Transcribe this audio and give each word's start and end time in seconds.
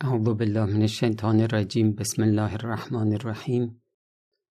اعوذ 0.00 0.34
بالله 0.34 0.64
من 0.64 0.82
الشیطان 0.82 1.40
الرجیم. 1.40 1.92
بسم 1.92 2.22
الله 2.22 2.52
الرحمن 2.54 3.12
الرحیم. 3.12 3.82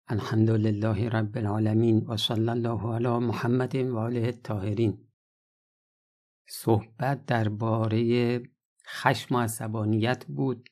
الحمد 0.08 0.50
لله 0.50 1.10
رب 1.10 1.38
العالمین 1.38 2.06
و 2.08 2.18
صلی 2.18 2.50
الله 2.50 2.93
علی 2.96 3.25
محمد 3.25 3.75
و 3.75 3.98
آله 3.98 4.25
الطاهرین. 4.25 5.08
صحبت 6.48 7.25
درباره 7.25 8.41
خشم 8.88 9.36
و 9.36 9.39
عصبانیت 9.39 10.25
بود. 10.25 10.70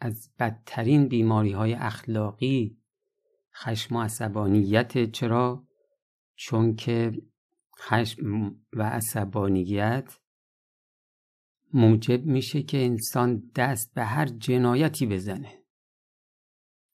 از 0.00 0.30
بدترین 0.38 1.08
بیماری 1.08 1.52
های 1.52 1.74
اخلاقی 1.74 2.78
خشم 3.54 3.96
و 3.96 4.02
عصبانیت. 4.02 5.10
چرا؟ 5.10 5.64
چون 6.36 6.76
که 6.76 7.22
خشم 7.78 8.56
و 8.72 8.82
عصبانیت 8.82 10.18
موجب 11.72 12.26
میشه 12.26 12.62
که 12.62 12.84
انسان 12.84 13.50
دست 13.56 13.94
به 13.94 14.04
هر 14.04 14.26
جنایتی 14.26 15.06
بزنه. 15.06 15.62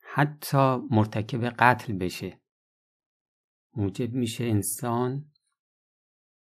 حتی 0.01 0.77
مرتکب 0.91 1.45
قتل 1.45 1.92
بشه. 1.92 2.41
موجب 3.77 4.12
میشه 4.12 4.45
انسان 4.45 5.30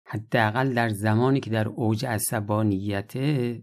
حداقل 0.04 0.74
در 0.74 0.88
زمانی 0.88 1.40
که 1.40 1.50
در 1.50 1.68
اوج 1.68 2.06
عصبانیته 2.06 3.62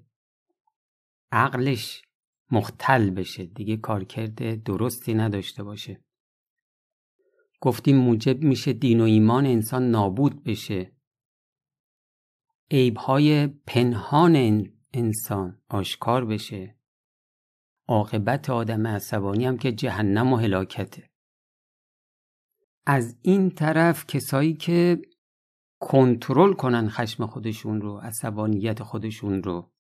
عقلش 1.31 2.01
مختل 2.51 3.09
بشه. 3.09 3.45
دیگه 3.45 3.77
کارکرد 3.77 4.63
درستی 4.63 5.13
نداشته 5.13 5.63
باشه. 5.63 6.03
گفتیم 7.61 7.97
موجب 7.97 8.43
میشه 8.43 8.73
دین 8.73 9.01
و 9.01 9.03
ایمان 9.03 9.45
انسان 9.45 9.91
نابود 9.91 10.43
بشه. 10.43 10.96
عیبهای 12.71 13.47
پنهان 13.47 14.67
انسان 14.93 15.61
آشکار 15.69 16.25
بشه. 16.25 16.75
عاقبت 17.87 18.49
آدم 18.49 18.87
عصبانی 18.87 19.45
هم 19.45 19.57
که 19.57 19.71
جهنم 19.71 20.33
و 20.33 20.37
هلاکته. 20.37 21.09
از 22.85 23.15
این 23.21 23.49
طرف 23.49 24.05
کسایی 24.07 24.53
که 24.53 25.01
کنترل 25.79 26.53
کنن 26.53 26.89
خشم 26.89 27.25
خودشون 27.25 27.81
رو 27.81 27.97
عصبانیت 27.97 28.83
خودشون 28.83 29.43
رو. 29.43 29.71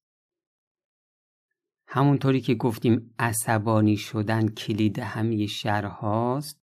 همونطوری 1.87 2.41
که 2.41 2.55
گفتیم 2.55 3.15
عصبانی 3.19 3.97
شدن 3.97 4.47
کلید 4.47 4.99
همه 4.99 5.47
شر 5.47 5.85
هاست 5.85 6.61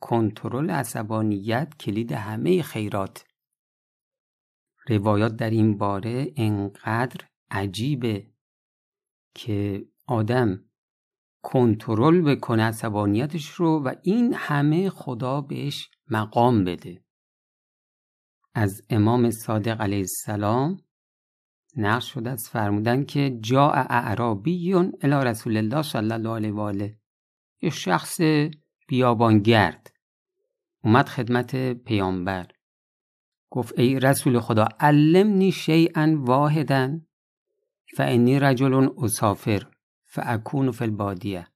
کنترل 0.00 0.70
عصبانیت 0.70 1.76
کلید 1.80 2.12
همه 2.12 2.62
خیرات. 2.62 3.24
روایات 4.88 5.36
در 5.36 5.50
این 5.50 5.78
باره 5.78 6.32
انقدر 6.36 7.24
عجیبه 7.50 8.30
که 9.34 9.84
آدم 10.06 10.64
کنترل 11.42 12.20
بکنه 12.20 12.62
عصبانیتش 12.62 13.48
رو 13.48 13.82
و 13.84 13.94
این 14.02 14.34
همه 14.34 14.90
خدا 14.90 15.40
بهش 15.40 15.90
مقام 16.10 16.64
بده. 16.64 17.04
از 18.54 18.82
امام 18.90 19.30
صادق 19.30 19.80
علیه 19.80 19.98
السلام 19.98 20.78
نقل 21.76 22.00
شده 22.00 22.30
از 22.30 22.48
فرمودن 22.48 23.04
که 23.04 23.38
جا 23.40 23.70
اعرابیون 23.70 24.92
الی 25.02 25.28
رسول 25.28 25.56
الله 25.56 25.82
صلی 25.82 26.12
الله 26.12 26.34
علیه 26.34 26.52
و 26.52 26.60
آله. 26.60 26.98
یه 27.62 27.70
شخص 27.70 28.20
بیابانگرد. 28.88 29.92
اومد 30.84 31.08
خدمت 31.08 31.72
پیامبر. 31.72 32.50
گفت 33.50 33.78
ای 33.78 34.00
رسول 34.00 34.40
خدا 34.40 34.68
علمنی 34.80 35.52
شیئا 35.52 36.16
واحدا 36.18 37.00
فانی 37.96 38.38
رجل 38.38 38.88
اسافر 38.98 39.66
فاکون 40.04 40.70
فی 40.70 40.84
البادیه. 40.84 41.46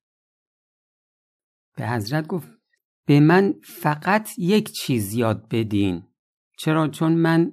به 1.77 1.89
حضرت 1.89 2.27
گفت 2.27 2.49
به 3.07 3.21
من 3.21 3.55
فقط 3.65 4.39
یک 4.39 4.71
چیز 4.71 5.15
یاد 5.15 5.49
بدین. 5.49 6.03
چرا؟ 6.59 6.89
چون 6.89 7.13
من 7.13 7.53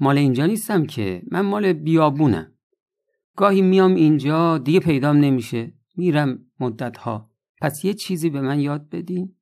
مال 0.00 0.18
اینجا 0.18 0.46
نیستم 0.46 0.86
که 0.86 1.22
من 1.30 1.40
مال 1.40 1.72
بیابونم. 1.72 2.52
گاهی 3.36 3.62
میام 3.62 3.94
اینجا 3.94 4.58
دیگه 4.58 4.80
پیدام 4.80 5.16
نمیشه. 5.16 5.72
میرم 5.96 6.46
مدت 6.60 6.96
ها 6.96 7.30
پس 7.60 7.84
یه 7.84 7.94
چیزی 7.94 8.30
به 8.30 8.40
من 8.40 8.60
یاد 8.60 8.88
بدین. 8.88 9.36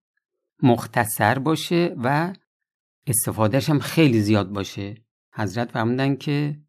مختصر 0.63 1.39
باشه 1.39 1.97
و 2.05 2.33
استفادهش 3.09 3.71
هم 3.71 3.79
خیلی 3.79 4.21
زیاد 4.21 4.49
باشه. 4.49 5.05
حضرت 5.33 5.71
فرمودن 5.71 6.17
که 6.17 6.61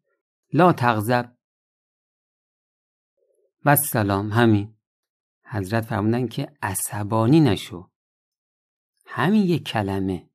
لا 0.52 0.72
تغذب 0.72 1.36
و 3.64 3.76
سلام 3.76 4.32
همین. 4.32 4.74
حضرت 5.44 5.84
فرمودن 5.84 6.26
که 6.26 6.52
عصبانی 6.62 7.40
نشو. 7.40 7.90
همین 9.06 9.42
یک 9.42 9.64
کلمه. 9.64 10.30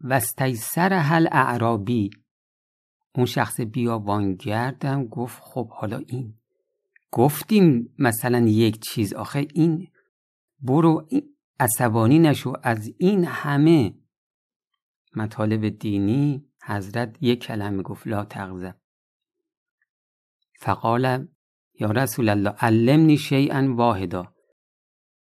و 0.00 0.20
سر 0.56 0.92
حل 0.92 1.28
اعرابی 1.32 2.10
اون 3.14 3.26
شخص 3.26 3.60
بیابانگردم 3.60 5.06
گفت 5.06 5.42
خب 5.42 5.68
حالا 5.68 5.98
این. 6.06 6.34
گفتیم 7.10 7.94
مثلا 7.98 8.38
یک 8.38 8.80
چیز 8.80 9.14
آخه 9.14 9.46
این 9.54 9.88
برو 10.60 11.08
عصبانی 11.60 12.18
نشو. 12.18 12.52
از 12.62 12.92
این 12.98 13.24
همه 13.24 13.94
مطالب 15.16 15.68
دینی 15.68 16.46
حضرت 16.64 17.16
یک 17.20 17.42
کلمه 17.42 17.82
گفت 17.82 18.06
لا 18.06 18.24
تغضب 18.24 18.76
فقال 20.60 21.28
یا 21.80 21.90
رسول 21.90 22.28
الله 22.28 22.50
علمنی 22.50 23.16
شیئا 23.16 23.74
واحدا. 23.74 24.34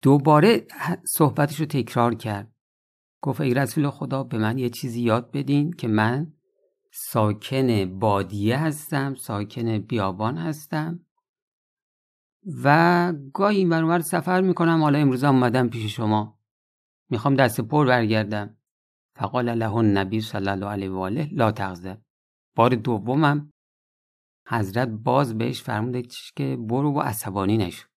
دوباره 0.02 0.66
صحبتش 1.04 1.60
رو 1.60 1.66
تکرار 1.66 2.14
کرد. 2.14 2.52
گفت 3.20 3.40
ای 3.40 3.54
رسول 3.54 3.90
خدا 3.90 4.24
به 4.24 4.38
من 4.38 4.58
یه 4.58 4.70
چیزی 4.70 5.00
یاد 5.00 5.30
بدین 5.32 5.72
که 5.72 5.88
من 5.88 6.32
ساکن 6.92 7.98
بادیه 7.98 8.58
هستم 8.58 9.14
ساکن 9.14 9.78
بیابان 9.78 10.38
هستم 10.38 11.06
و 12.64 13.12
گاهی 13.34 13.58
این 13.58 14.00
سفر 14.00 14.40
می‌کنم. 14.40 14.82
حالا 14.82 14.98
امروز 14.98 15.24
اومدم 15.24 15.68
پیش 15.68 15.96
شما. 15.96 16.38
می‌خوام 17.10 17.34
دست 17.34 17.60
پر 17.60 17.86
برگردم. 17.86 18.56
فقال 19.20 19.58
له 19.58 19.74
النبی 19.74 20.20
صلی 20.20 20.48
الله 20.48 20.66
علیه 20.66 20.90
و 20.90 20.98
آله 20.98 21.28
لا 21.32 21.52
تغضب 21.52 21.98
بار 22.56 22.74
دومم 22.74 23.52
حضرت 24.46 24.88
باز 24.88 25.38
بهش 25.38 25.62
فرموده 25.62 26.02
که 26.36 26.56
برو 26.60 26.92
و 26.92 27.00
عصبانی 27.00 27.56
نشو. 27.56 27.88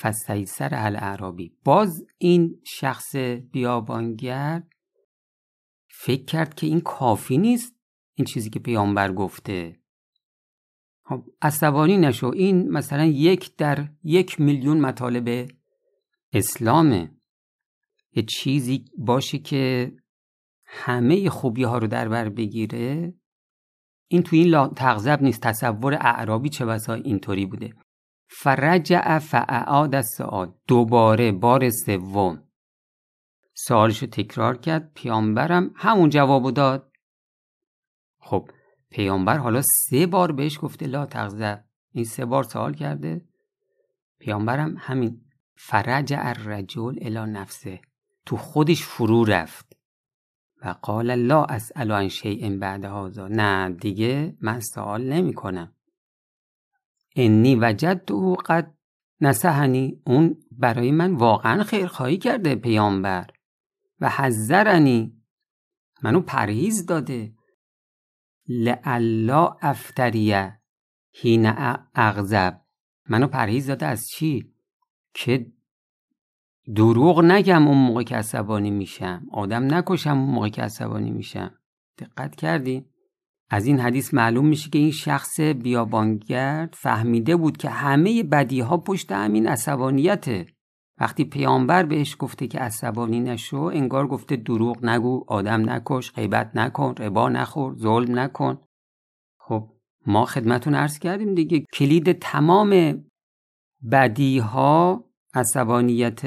فستیسر 0.00 0.74
هل 0.74 0.96
اعرابی 0.96 1.56
باز 1.64 2.06
این 2.18 2.60
شخص 2.66 3.16
بیابانگرد 3.52 4.72
فکر 5.90 6.24
کرد 6.24 6.54
که 6.54 6.66
این 6.66 6.80
کافی 6.80 7.38
نیست 7.38 7.74
این 8.14 8.24
چیزی 8.24 8.50
که 8.50 8.58
پیامبر 8.58 9.12
گفته. 9.12 9.80
خب 11.04 11.24
عصبانی 11.42 11.96
نشو. 11.96 12.26
این 12.26 12.68
مثلا 12.68 13.04
یک 13.04 13.56
در 13.56 13.88
یک 14.02 14.40
میلیون 14.40 14.80
مطالب 14.80 15.50
اسلامه. 16.32 17.15
یه 18.16 18.22
چیزی 18.22 18.84
باشه 18.98 19.38
که 19.38 19.92
همه 20.64 21.30
خوبی 21.30 21.62
ها 21.62 21.78
رو 21.78 21.86
در 21.86 22.08
بر 22.08 22.28
بگیره 22.28 23.14
این 24.08 24.22
تو 24.22 24.36
این 24.36 24.68
تغذب 24.68 25.22
نیست. 25.22 25.42
تصور 25.42 25.94
اعرابی 25.94 26.48
چه 26.48 26.66
بسا 26.66 26.94
اینطوری 26.94 27.46
بوده. 27.46 27.74
فرجع 28.28 29.18
فعاد 29.18 30.00
سوال 30.00 30.54
دوباره 30.66 31.32
بار 31.32 31.70
سوم. 31.70 32.42
سوالش 33.54 33.98
رو 33.98 34.08
تکرار 34.08 34.56
کرد. 34.56 34.92
پیامبرم 34.94 35.70
همون 35.74 36.10
جوابو 36.10 36.50
داد. 36.50 36.92
خب 38.18 38.50
پیامبر 38.90 39.38
حالا 39.38 39.62
سه 39.62 40.06
بار 40.06 40.32
بهش 40.32 40.58
گفته 40.62 40.86
لا 40.86 41.06
تغذب 41.06 41.64
این 41.92 42.04
سه 42.04 42.24
بار 42.24 42.42
سوال 42.42 42.74
کرده. 42.74 43.24
پیامبرم 44.18 44.76
همین. 44.78 45.20
فرجع 45.58 46.18
الرجل 46.20 46.98
الی 47.00 47.32
نفسه. 47.32 47.80
تو 48.26 48.36
خودش 48.36 48.82
فرو 48.82 49.24
رفت. 49.24 49.76
و 50.62 50.68
قال 50.68 51.14
لا 51.14 51.44
اسأل 51.44 51.92
عن 51.92 52.08
شیء 52.08 52.58
بعد 52.58 52.84
هذا. 52.84 53.28
نه 53.28 53.70
دیگه 53.70 54.36
من 54.40 54.60
سوال 54.60 55.12
نمی 55.12 55.34
کنم 55.34 55.72
انی 57.16 57.56
وجدته 57.60 58.36
قد 58.46 58.74
نصحنی. 59.20 60.02
اون 60.06 60.36
برای 60.50 60.90
من 60.90 61.14
واقعا 61.14 61.64
خیرخواهی 61.64 62.18
کرده 62.18 62.54
پیامبر. 62.54 63.26
و 64.00 64.08
حذرنی. 64.08 65.22
منو 66.02 66.20
پرهیز 66.20 66.86
داده. 66.86 67.34
لعلا 68.48 69.56
افتریه. 69.62 70.60
هین 71.12 71.52
اغذب 71.94 72.60
منو 73.08 73.26
پرهیز 73.26 73.66
داده 73.66 73.86
از 73.86 74.08
چی؟ 74.08 74.54
که 75.14 75.52
دروغ 76.74 77.24
نگم 77.24 77.68
اون 77.68 77.78
موقع 77.78 78.02
که 78.02 78.16
عصبانی 78.16 78.70
میشم. 78.70 79.26
آدم 79.32 79.74
نکشم 79.74 80.18
اون 80.18 80.30
موقع 80.30 80.48
که 80.48 80.62
عصبانی 80.62 81.10
میشم. 81.10 81.54
دقت 81.98 82.36
کردی؟ 82.36 82.84
از 83.50 83.66
این 83.66 83.80
حدیث 83.80 84.14
معلوم 84.14 84.46
میشه 84.46 84.70
که 84.70 84.78
این 84.78 84.90
شخص 84.90 85.40
بیابانگرد 85.40 86.74
فهمیده 86.78 87.36
بود 87.36 87.56
که 87.56 87.70
همه 87.70 88.22
بدی 88.22 88.60
ها 88.60 88.76
پشت 88.76 89.12
همین 89.12 89.46
عصبانیته. 89.48 90.46
وقتی 91.00 91.24
پیامبر 91.24 91.82
بهش 91.82 92.16
گفته 92.18 92.46
که 92.46 92.58
عصبانی 92.58 93.20
نشو 93.20 93.56
انگار 93.56 94.06
گفته 94.06 94.36
دروغ 94.36 94.84
نگو 94.84 95.24
آدم 95.28 95.70
نکش 95.70 96.12
غیبت 96.12 96.50
نکن 96.54 96.94
ربا 96.98 97.28
نخور 97.28 97.74
ظلم 97.74 98.18
نکن. 98.18 98.58
خب 99.38 99.72
ما 100.06 100.24
خدمتون 100.24 100.74
عرض 100.74 100.98
کردیم 100.98 101.34
دیگه. 101.34 101.64
کلید 101.72 102.12
تمام 102.12 103.04
بدی 103.92 104.38
ها 104.38 105.04
عصبانیت 105.36 106.24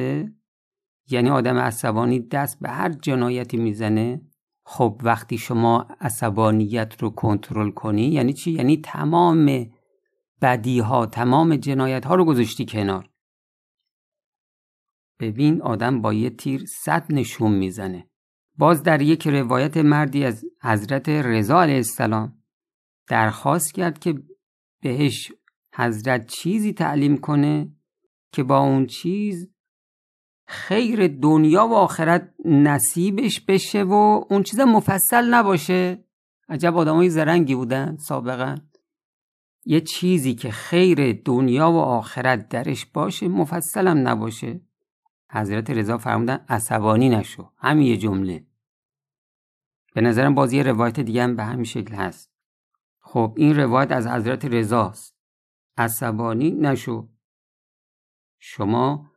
یعنی 1.10 1.30
آدم 1.30 1.58
عصبانی 1.58 2.20
دست 2.20 2.60
به 2.60 2.70
هر 2.70 2.90
جنایتی 2.90 3.58
می‌زنه. 3.58 4.22
خب 4.66 5.02
وقتی 5.04 5.38
شما 5.38 5.88
عصبانیت 6.02 7.02
رو 7.02 7.10
کنترل 7.10 7.72
کنی 7.72 8.08
یعنی 8.08 8.34
چی؟ 8.34 8.52
یعنی 8.52 8.78
تمام 8.78 9.70
بدی 10.42 10.80
ها 10.80 11.06
تمام 11.06 11.56
جنایت 11.56 12.06
ها 12.06 12.16
رو 12.16 12.26
گذاشتی 12.26 12.66
کنار. 12.66 13.10
ببین 15.20 15.62
آدم 15.62 16.02
با 16.02 16.14
یه 16.14 16.30
تیر 16.30 16.66
صد 16.66 17.06
نشون 17.10 17.52
می‌زنه. 17.52 18.10
باز 18.58 18.84
در 18.84 19.02
یک 19.02 19.28
روایت 19.28 19.78
مردی 19.78 20.26
از 20.26 20.46
حضرت 20.64 21.10
رضا 21.10 21.62
علیه 21.62 21.76
السلام 21.76 22.44
درخواست 23.08 23.74
کرد 23.74 24.00
که 24.00 24.14
بهش 24.82 25.32
حضرت 25.76 26.28
چیزی 26.28 26.74
تعلیم 26.74 27.18
کنه 27.18 27.79
که 28.32 28.44
با 28.44 28.60
اون 28.60 28.86
چیز 28.86 29.50
خیر 30.48 31.08
دنیا 31.08 31.68
و 31.68 31.74
آخرت 31.74 32.34
نصیبش 32.46 33.42
بشه 33.42 33.84
و 33.84 33.94
اون 34.30 34.44
چیز 34.44 34.60
مفصل 34.60 35.34
نباشه. 35.34 36.04
عجب 36.50 36.78
آدمای 36.78 37.10
زرنگی 37.10 37.56
بودن 37.56 37.98
سابقا. 37.98 38.58
یه 39.66 39.82
چیزی 39.82 40.36
که 40.36 40.52
خیر 40.52 41.22
دنیا 41.26 41.72
و 41.72 41.76
آخرت 41.76 42.50
درش 42.50 42.86
باشه 42.86 43.28
مفصلم 43.28 44.08
نباشه. 44.08 44.62
حضرت 45.32 45.70
رضا 45.70 45.98
فرمودن 45.98 46.46
عصبانی 46.50 47.10
نشو. 47.10 47.52
همین 47.58 47.88
یه 47.88 47.98
جمله. 47.98 48.46
به 49.94 50.02
نظرم 50.02 50.36
بازی 50.36 50.58
یه 50.58 50.64
روایت 50.64 51.00
دیگه 51.00 51.24
هم 51.24 51.36
به 51.36 51.44
همین 51.44 51.64
شکل 51.66 51.96
هست. 51.96 52.32
خب 53.00 53.34
این 53.38 53.56
روایت 53.56 53.92
از 53.92 54.08
حضرت 54.08 54.46
رضاست. 54.46 55.16
عصبانی 55.78 56.52
نشو. 56.52 57.10
شما 58.40 59.12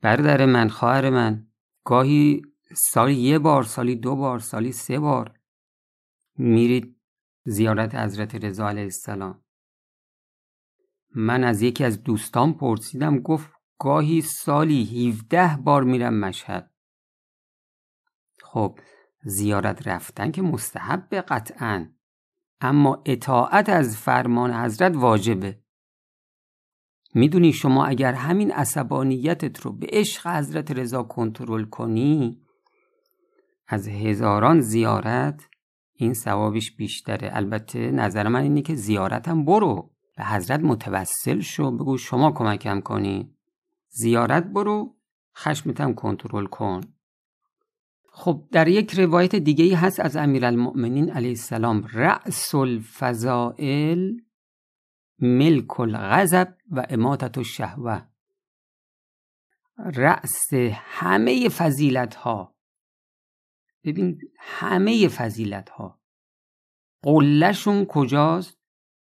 برادر 0.00 0.46
من 0.46 0.68
خواهر 0.68 1.10
من 1.10 1.46
گاهی 1.84 2.42
سالی 2.76 3.14
یه 3.14 3.38
بار 3.38 3.62
سالی 3.62 3.96
دو 3.96 4.16
بار 4.16 4.38
سالی 4.38 4.72
سه 4.72 4.98
بار 4.98 5.40
میرید 6.38 7.00
زیارت 7.44 7.94
حضرت 7.94 8.34
رضا 8.34 8.68
علیه 8.68 8.82
السلام. 8.82 9.44
من 11.14 11.44
از 11.44 11.62
یکی 11.62 11.84
از 11.84 12.02
دوستان 12.02 12.54
پرسیدم 12.54 13.18
گفت 13.18 13.50
گاهی 13.78 14.20
سالی 14.20 15.08
17 15.08 15.56
بار 15.56 15.84
میرم 15.84 16.14
مشهد. 16.14 16.70
خب 18.42 18.78
زیارت 19.22 19.88
رفتن 19.88 20.30
که 20.30 20.42
مستحب 20.42 21.14
قطعا 21.14 21.92
اما 22.60 23.02
اطاعت 23.06 23.68
از 23.68 23.96
فرمان 23.96 24.52
حضرت 24.52 24.96
واجبه. 24.96 25.62
می‌دونی 27.14 27.52
شما 27.52 27.86
اگر 27.86 28.12
همین 28.12 28.52
عصبانیتت 28.52 29.60
رو 29.60 29.72
به 29.72 29.86
عشق 29.90 30.26
حضرت 30.26 30.70
رضا 30.70 31.02
کنترل 31.02 31.64
کنی 31.64 32.40
از 33.68 33.88
هزاران 33.88 34.60
زیارت 34.60 35.46
این 36.00 36.14
ثوابش 36.14 36.76
بیشتره. 36.76 37.30
البته 37.32 37.90
نظر 37.90 38.28
من 38.28 38.42
اینه 38.42 38.62
که 38.62 38.74
زیارتم 38.74 39.44
برو. 39.44 39.90
به 40.16 40.24
حضرت 40.24 40.60
متوسل 40.60 41.40
شو. 41.40 41.70
بگو 41.70 41.96
شما 41.96 42.32
کمکم 42.32 42.80
کنی. 42.80 43.34
زیارت 43.88 44.44
برو. 44.44 44.94
خشمتم 45.36 45.94
کنترل 45.94 46.46
کن. 46.46 46.80
خب 48.12 48.44
در 48.52 48.68
یک 48.68 48.94
روایت 48.94 49.36
دیگه 49.36 49.64
ای 49.64 49.74
هست 49.74 50.00
از 50.00 50.16
امیرالمؤمنین 50.16 51.10
علیه 51.10 51.30
السلام. 51.30 51.84
رأس 51.92 52.54
الفضائل 52.54 54.12
ملک 55.20 55.80
الغضب 55.80 56.56
و 56.70 56.86
اماتت 56.90 57.38
الشهوه 57.38 58.02
رأس 59.78 60.54
همه 60.72 61.48
فضیلت 61.48 62.14
ها 62.14 62.56
ببین 63.84 64.20
همه 64.38 65.08
فضیلت 65.08 65.70
ها 65.70 66.00
قلشون 67.02 67.84
کجاست؟ 67.84 68.58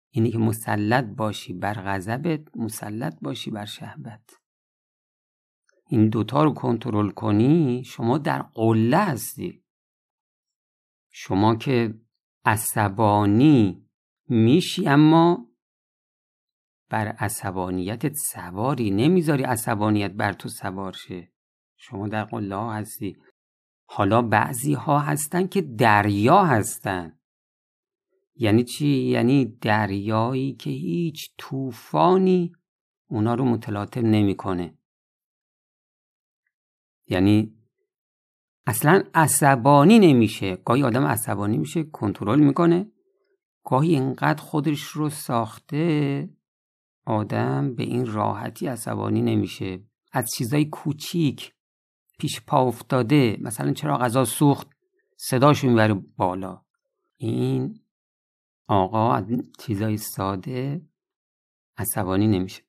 اینی 0.09 0.31
که 0.31 0.37
مسلط 0.37 1.05
باشی 1.05 1.53
بر 1.53 1.73
غضبت 1.73 2.57
مسلط 2.57 3.17
باشی 3.21 3.51
بر 3.51 3.65
شهوت. 3.65 4.39
این 5.87 6.09
دوتا 6.09 6.43
رو 6.43 6.53
کنترل 6.53 7.09
کنی 7.09 7.83
شما 7.83 8.17
در 8.17 8.41
قله 8.41 8.97
هستی. 8.97 9.63
شما 11.11 11.55
که 11.55 11.99
عصبانی 12.45 13.89
میشی 14.29 14.87
اما 14.87 15.49
بر 16.95 17.07
عصبانیتت 17.07 18.15
سواری 18.15 18.91
نمی‌ذاری 18.91 19.43
عصبانیت 19.43 20.11
بر 20.11 20.33
تو 20.33 20.49
سوار 20.49 20.93
شه. 20.93 21.31
شما 21.77 22.07
در 22.07 22.23
قله 22.23 22.55
ها 22.55 22.73
هستی. 22.73 23.17
حالا 23.85 24.21
بعضی 24.21 24.73
ها 24.73 24.99
هستن 24.99 25.47
که 25.47 25.61
دریا 25.61 26.43
هستن. 26.43 27.19
یعنی 28.35 28.63
چی؟ 28.63 28.87
یعنی 28.87 29.45
دریایی 29.45 30.53
که 30.53 30.69
هیچ 30.69 31.29
طوفانی 31.37 32.51
اونا 33.09 33.33
رو 33.33 33.45
متلاطم 33.45 34.05
نمی‌کنه. 34.05 34.77
یعنی 37.07 37.57
اصلا 38.67 39.03
عصبانی 39.13 39.99
نمیشه. 39.99 40.55
گاهی 40.55 40.83
آدم 40.83 41.05
عصبانی 41.05 41.57
میشه 41.57 41.83
کنترل 41.83 42.39
می‌کنه. 42.39 42.91
گاهی 43.65 43.93
اینقدر 43.93 44.41
خودش 44.41 44.81
رو 44.81 45.09
ساخته 45.09 46.29
آدم 47.05 47.75
به 47.75 47.83
این 47.83 48.05
راحتی 48.05 48.67
عصبانی 48.67 49.21
نمیشه. 49.21 49.83
از 50.11 50.29
چیزای 50.37 50.65
کوچیک 50.65 51.53
پیش 52.19 52.41
پا 52.41 52.61
افتاده 52.61 53.37
مثلا 53.41 53.73
چرا 53.73 53.97
غذا 53.97 54.25
سوخت 54.25 54.67
صداشو 55.17 55.67
می‌بره 55.67 55.93
بالا. 55.93 56.61
این 57.17 57.79
آقا 58.67 59.13
از 59.13 59.25
چیزای 59.59 59.97
ساده 59.97 60.81
عصبانی 61.77 62.27
نمیشه. 62.27 62.63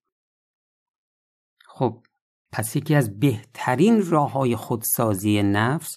خب 1.66 2.02
پس 2.52 2.76
یکی 2.76 2.94
از 2.94 3.18
بهترین 3.18 4.10
راه 4.10 4.32
های 4.32 4.56
خودسازی 4.56 5.42
نفس 5.42 5.96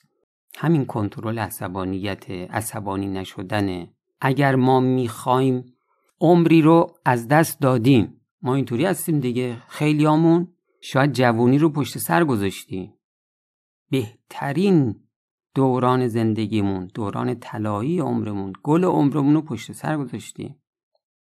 همین 0.57 0.85
کنترل 0.85 1.39
عصبانیت 1.39 2.29
عصبانی 2.29 3.07
نشدنه. 3.07 3.93
اگر 4.21 4.55
ما 4.55 4.79
می‌خوایم 4.79 5.73
عمری 6.21 6.61
رو 6.61 6.93
از 7.05 7.27
دست 7.27 7.61
دادیم 7.61 8.21
ما 8.41 8.55
اینطوری 8.55 8.85
هستیم 8.85 9.19
دیگه. 9.19 9.61
خیلیامون 9.67 10.47
شاید 10.81 11.13
جوونی 11.13 11.57
رو 11.57 11.69
پشت 11.69 11.97
سر 11.97 12.25
گذاشتیم 12.25 12.93
بهترین 13.89 14.95
دوران 15.55 16.07
زندگیمون 16.07 16.87
دوران 16.93 17.39
طلایی 17.39 17.99
عمرمون 17.99 18.53
گل 18.63 18.83
عمرمون 18.83 19.33
رو 19.33 19.41
پشت 19.41 19.71
سر 19.71 19.97
گذاشتیم 19.97 20.55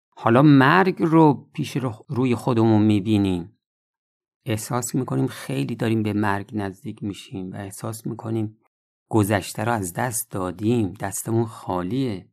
حالا 0.10 0.42
مرگ 0.42 0.96
رو 1.00 1.50
پیش 1.54 1.78
روی 2.08 2.36
خودمون 2.36 2.82
می‌بینیم. 2.82 3.60
احساس 4.46 4.96
می‌کنیم 4.96 5.28
خیلی 5.28 5.76
داریم 5.76 6.04
به 6.04 6.14
مرگ 6.14 6.50
نزدیک 6.54 7.04
میشیم 7.04 7.52
و 7.52 7.56
احساس 7.56 8.08
می‌کنیم 8.08 8.58
گذشته 9.10 9.64
رو 9.64 9.72
از 9.72 9.94
دست 9.94 10.32
دادیم 10.32 10.94
دستمون 10.94 11.46
خالیه. 11.46 12.30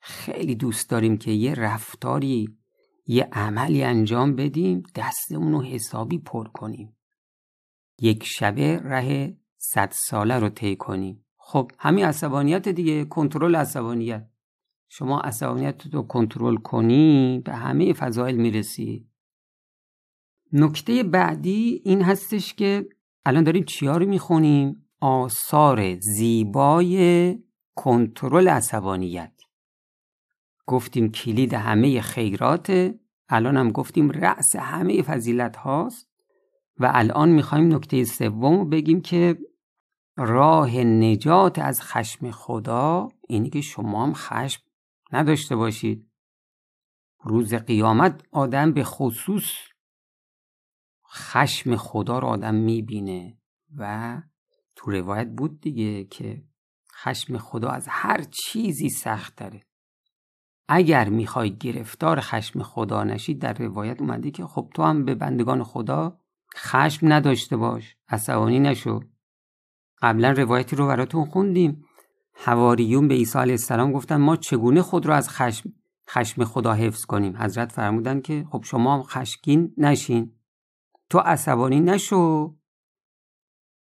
خیلی 0.00 0.54
دوست 0.54 0.90
داریم 0.90 1.16
که 1.16 1.30
یه 1.30 1.54
رفتاری 1.54 2.58
یه 3.10 3.28
عملی 3.32 3.82
انجام 3.82 4.36
بدیم 4.36 4.82
دستمون 4.94 5.52
رو 5.52 5.62
حسابی 5.62 6.18
پر 6.18 6.48
کنیم. 6.48 6.96
یک 8.00 8.24
شبه 8.24 8.80
ره 8.84 9.36
صد 9.56 9.90
ساله 9.92 10.38
رو 10.38 10.48
طی 10.48 10.76
کنیم. 10.76 11.24
خب 11.36 11.72
همین 11.78 12.04
عصبانیت 12.04 12.68
دیگه 12.68 13.04
کنترل 13.04 13.54
عصبانیت. 13.54 14.28
شما 14.88 15.20
عصبانیت 15.20 15.86
رو 15.92 16.02
کنترل 16.02 16.56
کنی 16.56 17.42
به 17.44 17.54
همه 17.54 17.92
فضایل 17.92 18.36
می‌رسی. 18.36 19.08
نکته 20.52 21.02
بعدی 21.02 21.82
این 21.84 22.02
هستش 22.02 22.54
که 22.54 22.88
الان 23.26 23.44
داریم 23.44 23.64
چیا 23.64 23.96
رو 23.96 24.06
می‌خونیم؟ 24.06 24.84
آثار 25.00 25.98
زیبای 25.98 27.38
کنترل 27.74 28.48
عصبانیت. 28.48 29.37
گفتیم 30.68 31.12
کلید 31.12 31.54
همه 31.54 32.00
خیرات 32.00 32.94
الان 33.28 33.56
هم 33.56 33.70
گفتیم 33.70 34.10
رأس 34.10 34.56
همه 34.56 35.02
فضیلت 35.02 35.56
هاست 35.56 36.08
و 36.80 36.90
الان 36.94 37.28
می‌خوایم 37.28 37.74
نکته 37.74 38.04
سوم 38.04 38.70
بگیم 38.70 39.00
که 39.00 39.38
راه 40.16 40.76
نجات 40.76 41.58
از 41.58 41.82
خشم 41.82 42.30
خدا 42.30 43.08
اینی 43.28 43.50
که 43.50 43.60
شما 43.60 44.06
هم 44.06 44.12
خشم 44.14 44.62
نداشته 45.12 45.56
باشید. 45.56 46.10
روز 47.24 47.54
قیامت 47.54 48.22
آدم 48.32 48.72
به 48.72 48.84
خصوص 48.84 49.52
خشم 51.14 51.76
خدا 51.76 52.18
رو 52.18 52.26
آدم 52.26 52.54
می‌بینه 52.54 53.38
و 53.76 54.22
تو 54.76 54.90
روایت 54.90 55.28
بود 55.28 55.60
دیگه 55.60 56.04
که 56.04 56.44
خشم 56.92 57.38
خدا 57.38 57.68
از 57.68 57.86
هر 57.88 58.22
چیزی 58.22 58.88
سخت 58.88 59.36
داره 59.36 59.67
اگر 60.68 61.08
می‌خوای 61.08 61.56
گرفتار 61.56 62.20
خشم 62.20 62.62
خدا 62.62 63.04
نشید 63.04 63.38
در 63.38 63.52
روایت 63.52 64.00
اومده 64.00 64.30
که 64.30 64.46
خب 64.46 64.70
تو 64.74 64.82
هم 64.82 65.04
به 65.04 65.14
بندگان 65.14 65.64
خدا 65.64 66.18
خشم 66.56 67.12
نداشته 67.12 67.56
باش 67.56 67.96
عصبانی 68.08 68.60
نشو. 68.60 69.00
قبلا 70.02 70.30
روایتی 70.30 70.76
رو 70.76 70.86
براتون 70.86 71.24
خوندیم. 71.24 71.84
حواریون 72.34 73.08
به 73.08 73.14
عیسی 73.14 73.38
علیه 73.38 73.52
السلام 73.52 73.92
گفتن 73.92 74.16
ما 74.16 74.36
چگونه 74.36 74.82
خود 74.82 75.06
رو 75.06 75.12
از 75.12 75.30
خشم 75.30 75.72
خشم 76.08 76.44
خدا 76.44 76.72
حفظ 76.72 77.04
کنیم؟ 77.04 77.36
حضرت 77.36 77.72
فرمودن 77.72 78.20
که 78.20 78.46
خب 78.50 78.62
شما 78.64 79.02
خشکین 79.02 79.74
نشین. 79.76 80.32
تو 81.10 81.18
عصبانی 81.18 81.80
نشو. 81.80 82.54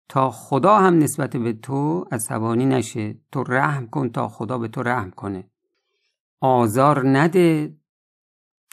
تا 0.10 0.32
خدا 0.32 0.78
هم 0.78 0.98
نسبت 0.98 1.38
به 1.38 1.54
تو 1.54 2.06
عصبانی 2.12 2.66
نشه. 2.66 3.18
تو 3.32 3.44
رحم 3.44 3.88
کن 3.88 4.10
تا 4.10 4.28
خدا 4.28 4.58
به 4.58 4.68
تو 4.68 4.84
رحم 4.84 5.12
کنه. 5.12 5.50
آزار 6.40 7.08
نده 7.08 7.78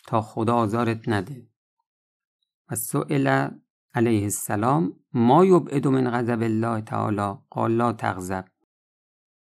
تا 0.07 0.21
خدا 0.21 0.55
آزارت 0.55 1.09
نده. 1.09 1.47
و 2.71 2.75
سئل 2.77 3.49
علیه 3.95 4.23
السلام 4.23 4.97
ما 5.13 5.45
یبعد 5.45 5.87
من 5.87 6.11
غضب 6.11 6.43
الله 6.43 6.81
تعالی 6.81 7.39
قال 7.51 7.73
لا 7.73 7.93
تغضب. 7.93 8.45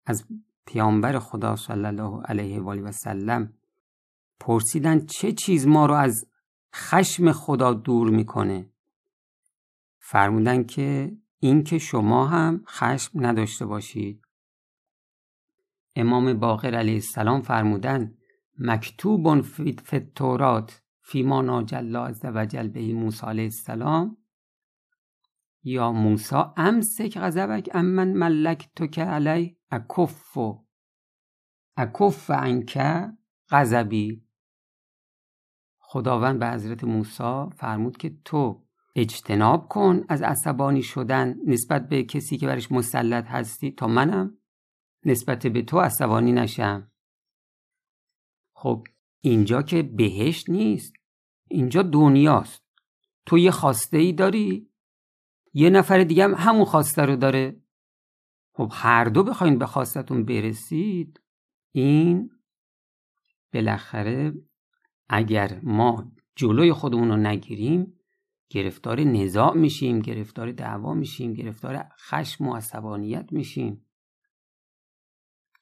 از 0.07 0.25
پیامبر 0.67 1.19
خدا 1.19 1.57
صلی 1.57 1.87
الله 1.87 2.23
علیه 2.23 2.61
و 2.61 2.69
آله 2.69 2.83
و 2.83 2.93
سلم 2.93 3.53
پرسیدن 4.41 5.07
چه 5.07 5.33
چیز 5.33 5.67
ما 5.67 5.87
رو 5.87 5.95
از 5.95 6.27
خشم 6.75 7.33
خدا 7.33 7.73
دور 7.73 8.11
می‌کنه؟ 8.11 8.71
فرمودن 9.99 10.65
که 10.65 11.17
اینکه 11.39 11.79
شما 11.79 12.27
هم 12.27 12.65
خشم 12.69 13.27
نداشته 13.27 13.67
باشید. 13.67 14.25
امام 15.97 16.35
باقر 16.35 16.75
علیه 16.75 16.95
السلام 16.95 17.43
فرمودن 17.43 18.15
مکتوب 18.59 19.41
فی 19.41 19.77
التورات 19.93 20.83
فیما 21.01 21.43
ناجل 21.43 21.77
الله 21.77 21.99
عز 21.99 22.25
وجل 22.25 22.69
به 22.69 22.95
موسی 22.95 23.27
علیه 23.27 23.45
السلام؟ 23.45 24.17
یا 25.63 25.93
موسی 25.93 26.37
امسک 26.57 27.19
غضبک 27.19 27.71
امن 27.75 28.13
ملک 28.13 28.71
تو 28.77 28.87
که 28.87 29.05
علی 29.05 29.57
اکف 29.71 30.39
اکف 31.77 32.31
انکه 32.31 33.13
غضبی؟ 33.51 34.27
خداوند 35.79 36.39
به 36.39 36.51
حضرت 36.51 36.85
موسی 36.85 37.47
فرمود 37.57 37.97
که 37.97 38.17
تو 38.25 38.67
اجتناب 38.97 39.69
کن 39.69 40.05
از 40.09 40.23
عصبانی 40.23 40.83
شدن 40.83 41.37
نسبت 41.47 41.89
به 41.89 42.03
کسی 42.03 42.37
که 42.37 42.47
برش 42.47 42.73
مسلط 42.73 43.27
هستی 43.27 43.71
تا 43.71 43.87
منم. 43.87 44.39
نسبت 45.05 45.47
به 45.47 45.63
تو 45.63 45.81
عصبانی 45.81 46.33
نشم. 46.33 46.93
خب 48.55 48.87
اینجا 49.21 49.63
که 49.63 49.83
بهشت 49.83 50.51
نیست 50.51 50.93
اینجا 51.49 51.83
دنیاست. 51.83 52.63
تو 53.27 53.39
یه 53.39 53.51
خواسته 53.51 53.97
ای 53.97 54.13
داری؟ 54.13 54.71
یه 55.53 55.71
نفر 55.71 56.05
دیگه 56.05 56.25
هم 56.25 56.35
همون 56.35 56.65
خواسته 56.65 57.03
رو 57.03 57.17
داره. 57.17 57.63
خب 58.55 58.73
هر 58.75 59.05
دو 59.05 59.25
بخواین 59.25 59.59
به 59.59 59.67
خواستتون 59.67 60.25
برسید 60.25 61.21
این 61.73 62.31
بالاخره 63.53 64.33
اگر 65.09 65.61
ما 65.63 66.13
جلوی 66.37 66.73
خودمون 66.73 67.09
رو 67.09 67.17
نگیریم 67.17 68.01
گرفتار 68.51 69.01
نزاع 69.01 69.57
میشیم 69.57 70.01
گرفتار 70.01 70.53
دعوا 70.53 70.95
میشیم 70.95 71.35
گرفتار 71.35 71.85
خشم 72.09 72.49
و 72.49 72.57
عصبانیت 72.57 73.33
میشیم. 73.33 73.87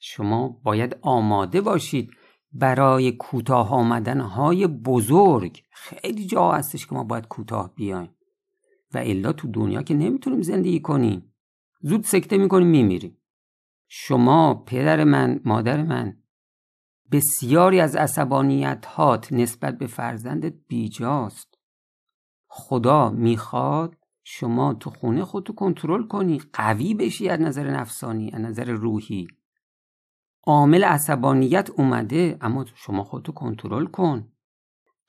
شما 0.02 0.48
باید 0.48 0.96
آماده 1.02 1.60
باشید 1.60 2.10
برای 2.52 3.12
کوتاه 3.12 3.72
آمدن 3.72 4.20
های 4.20 4.66
بزرگ. 4.66 5.62
خیلی 5.70 6.26
جا 6.26 6.52
هستش 6.52 6.86
که 6.86 6.94
ما 6.94 7.04
باید 7.04 7.28
کوتاه 7.28 7.74
بیایم. 7.74 8.10
و 8.94 8.98
الا 8.98 9.32
تو 9.32 9.48
دنیا 9.48 9.82
که 9.82 9.94
نمی‌تونیم 9.94 10.42
زندگی 10.42 10.80
کنیم. 10.80 11.34
زود 11.80 12.04
سکته 12.04 12.38
می‌کنیم 12.38 12.68
میمیریم. 12.68 13.16
شما 13.88 14.54
پدر 14.54 15.04
من 15.04 15.40
مادر 15.44 15.82
من 15.82 16.16
بسیاری 17.12 17.80
از 17.80 17.96
عصبانیت 17.96 18.86
هات 18.86 19.32
نسبت 19.32 19.78
به 19.78 19.86
فرزندت 19.86 20.54
بیجاست. 20.68 21.58
خدا 22.46 23.10
می‌خواد 23.10 23.96
شما 24.24 24.74
تو 24.74 24.90
خونه 24.90 25.24
خودتو 25.24 25.52
کنترل 25.52 26.06
کنی 26.06 26.40
قوی 26.52 26.94
بشی 26.94 27.28
از 27.28 27.40
نظر 27.40 27.70
نفسانی 27.70 28.30
از 28.30 28.40
نظر 28.40 28.70
روحی. 28.70 29.28
عامل 30.46 30.84
عصبانیت 30.84 31.70
اومده 31.70 32.38
اما 32.40 32.64
شما 32.74 33.04
خودتو 33.04 33.32
کنترل 33.32 33.86
کن. 33.86 34.32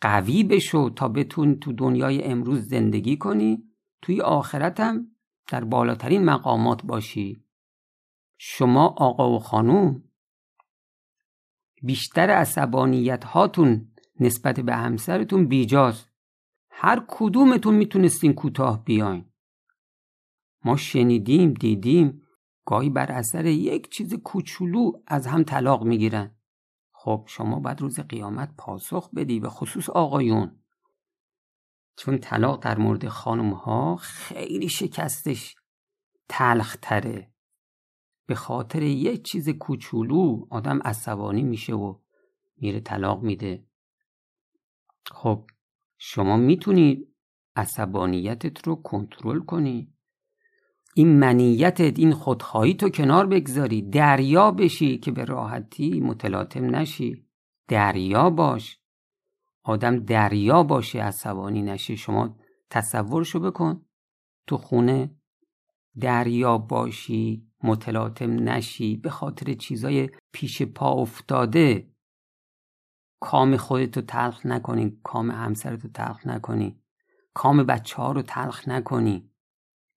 قوی 0.01 0.43
بشو 0.43 0.89
تا 0.89 1.07
بتون 1.07 1.59
تو 1.59 1.73
دنیای 1.73 2.23
امروز 2.23 2.67
زندگی 2.67 3.17
کنی. 3.17 3.63
توی 4.01 4.21
آخرت 4.21 4.79
هم 4.79 5.07
در 5.51 5.63
بالاترین 5.63 6.25
مقامات 6.25 6.85
باشی. 6.85 7.43
شما 8.37 8.87
آقا 8.87 9.31
و 9.31 9.39
خانوم. 9.39 10.03
بیشتر 11.83 12.29
عصبانیت 12.29 13.23
هاتون 13.23 13.91
نسبت 14.19 14.59
به 14.59 14.75
همسرتون 14.75 15.47
بیجاست. 15.47 16.09
هر 16.69 17.05
کدومتون 17.07 17.75
می‌تونستین 17.75 18.33
کوتاه 18.33 18.85
بیاین. 18.85 19.25
ما 20.65 20.75
شنیدیم 20.77 21.53
دیدیم. 21.53 22.20
گاهی 22.71 22.89
بر 22.89 23.11
اثر 23.11 23.45
یک 23.45 23.89
چیز 23.89 24.13
کوچولو 24.13 24.91
از 25.07 25.27
هم 25.27 25.43
طلاق 25.43 25.83
می‌گیرن. 25.83 26.35
خب 26.91 27.25
شما 27.27 27.59
باید 27.59 27.81
روز 27.81 27.99
قیامت 27.99 28.53
پاسخ 28.57 29.09
بدی 29.09 29.39
به 29.39 29.49
خصوص 29.49 29.89
آقایون. 29.89 30.59
چون 31.95 32.17
طلاق 32.17 32.63
در 32.63 32.77
مورد 32.77 33.07
خانم 33.07 33.53
ها 33.53 33.95
خیلی 33.95 34.69
شکستش 34.69 35.55
تلخ 36.29 36.77
تره 36.81 37.33
به 38.25 38.35
خاطر 38.35 38.81
یک 38.81 39.23
چیز 39.23 39.49
کوچولو 39.49 40.47
آدم 40.49 40.79
عصبانی 40.81 41.43
میشه 41.43 41.73
و 41.73 41.99
میره 42.57 42.79
طلاق 42.79 43.23
میده. 43.23 43.65
خب 45.11 45.47
شما 45.97 46.37
می‌تونید 46.37 47.15
عصبانیتت 47.55 48.67
رو 48.67 48.75
کنترل 48.75 49.39
کنی. 49.39 49.93
این 50.95 51.19
منیتت 51.19 51.99
این 51.99 52.13
خودخواهی 52.13 52.73
تو 52.73 52.89
کنار 52.89 53.27
بگذاری. 53.27 53.81
دریا 53.81 54.51
بشی 54.51 54.97
که 54.97 55.11
به 55.11 55.25
راحتی 55.25 55.99
متلاطم 55.99 56.75
نشی. 56.75 57.25
دریا 57.67 58.29
باش. 58.29 58.79
آدم 59.63 59.99
دریا 59.99 60.63
باشه 60.63 61.03
عصبانی 61.03 61.61
نشه 61.61 61.95
شما 61.95 62.35
تصورشو 62.69 63.39
بکن. 63.39 63.85
تو 64.47 64.57
خونه 64.57 65.15
دریا 65.99 66.57
باشی 66.57 67.47
متلاطم 67.63 68.49
نشی. 68.49 68.97
به 68.97 69.09
خاطر 69.09 69.53
چیزای 69.53 70.09
پیش 70.31 70.61
پا 70.61 70.91
افتاده. 70.91 71.91
کام 73.19 73.57
خودتو 73.57 74.01
تلخ 74.01 74.45
نکنی. 74.45 74.99
کام 75.03 75.31
همسرتو 75.31 75.87
تلخ 75.87 76.27
نکنی. 76.27 76.81
کام 77.33 77.63
بچه 77.63 77.95
ها 77.95 78.11
رو 78.11 78.21
تلخ 78.21 78.67
نکنی. 78.67 79.30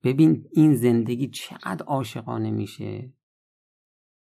ببین 0.05 0.49
این 0.53 0.75
زندگی 0.75 1.29
چقدر 1.29 1.85
عاشقانه 1.85 2.51
میشه. 2.51 3.13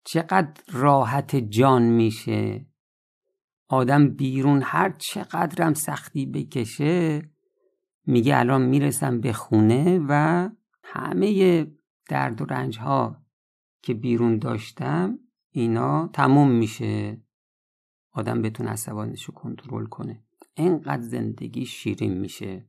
چقدر 0.04 0.62
راحت 0.72 1.36
جان 1.36 1.82
میشه. 1.82 2.66
آدم 3.68 4.08
بیرون 4.08 4.62
هر 4.64 4.90
چقدرم 4.98 5.74
سختی 5.74 6.26
بکشه 6.26 7.22
میگه 8.06 8.38
الان 8.38 8.62
می‌رسم 8.62 9.20
به 9.20 9.32
خونه 9.32 10.00
و 10.08 10.48
همه 10.84 11.66
درد 12.08 12.42
و 12.42 12.44
رنج 12.44 12.78
ها 12.78 13.22
که 13.82 13.94
بیرون 13.94 14.38
داشتم 14.38 15.18
اینا 15.50 16.08
تموم 16.08 16.50
میشه. 16.50 17.22
آدم 18.12 18.42
بتونه 18.42 18.70
عصبانیش 18.70 19.24
رو 19.24 19.34
کنترل 19.34 19.86
کنه. 19.86 20.24
اینقدر 20.54 21.02
زندگی 21.02 21.66
شیرین 21.66 22.18
میشه. 22.18 22.68